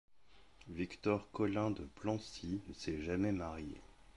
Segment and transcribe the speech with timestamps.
[0.67, 3.79] Victor Collin de Plancy ne s'est jamais marié.